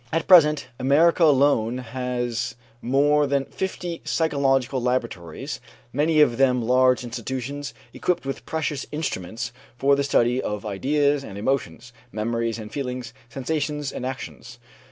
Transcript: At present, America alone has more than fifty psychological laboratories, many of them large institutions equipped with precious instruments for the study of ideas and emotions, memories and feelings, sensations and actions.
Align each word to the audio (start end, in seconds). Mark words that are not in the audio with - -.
At 0.11 0.25
present, 0.27 0.67
America 0.79 1.23
alone 1.23 1.77
has 1.77 2.55
more 2.81 3.27
than 3.27 3.45
fifty 3.45 4.01
psychological 4.03 4.81
laboratories, 4.81 5.59
many 5.93 6.21
of 6.21 6.37
them 6.37 6.59
large 6.59 7.03
institutions 7.03 7.71
equipped 7.93 8.25
with 8.25 8.43
precious 8.47 8.87
instruments 8.91 9.53
for 9.77 9.95
the 9.95 10.03
study 10.03 10.41
of 10.41 10.65
ideas 10.65 11.23
and 11.23 11.37
emotions, 11.37 11.93
memories 12.11 12.57
and 12.57 12.71
feelings, 12.71 13.13
sensations 13.29 13.91
and 13.91 14.03
actions. 14.03 14.57